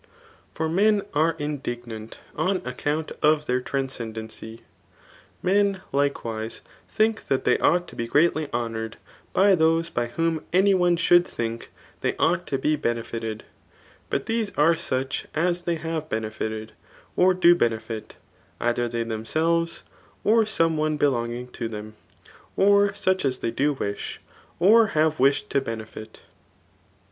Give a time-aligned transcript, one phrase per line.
[0.03, 0.09] lOS
[0.55, 4.61] For mep s^ m<!^giiant on account of their traiiscem denqr*
[5.43, 8.93] Meiif likewise^ think that they ought to be ^eatly lionoured
[9.31, 11.67] by those by whom any one should thii^k
[11.99, 13.43] they oiight to be benefited;
[14.09, 16.69] but these are such as they l^a^ve J^enefited»
[17.15, 18.13] or do benefit^
[18.59, 19.83] either they themselves^
[20.23, 21.93] or soiiie one belonging to them,
[22.55, 24.17] or such as they do wish^
[24.59, 26.21] or h%ve wished to benefit.